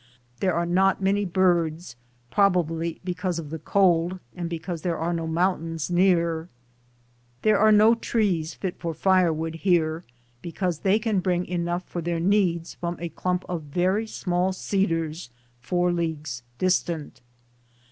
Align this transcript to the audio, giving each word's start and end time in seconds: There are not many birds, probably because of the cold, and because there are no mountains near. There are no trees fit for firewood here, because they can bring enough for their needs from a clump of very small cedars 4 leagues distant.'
There 0.39 0.55
are 0.55 0.65
not 0.65 0.99
many 1.03 1.25
birds, 1.25 1.95
probably 2.31 2.99
because 3.03 3.37
of 3.37 3.51
the 3.51 3.59
cold, 3.59 4.19
and 4.35 4.49
because 4.49 4.81
there 4.81 4.97
are 4.97 5.13
no 5.13 5.27
mountains 5.27 5.91
near. 5.91 6.49
There 7.43 7.59
are 7.59 7.71
no 7.71 7.93
trees 7.93 8.55
fit 8.55 8.79
for 8.79 8.95
firewood 8.95 9.57
here, 9.57 10.03
because 10.41 10.79
they 10.79 10.97
can 10.97 11.19
bring 11.19 11.45
enough 11.45 11.83
for 11.87 12.01
their 12.01 12.19
needs 12.19 12.73
from 12.73 12.97
a 12.99 13.09
clump 13.09 13.45
of 13.47 13.61
very 13.61 14.07
small 14.07 14.53
cedars 14.53 15.29
4 15.59 15.91
leagues 15.93 16.41
distant.' 16.57 17.21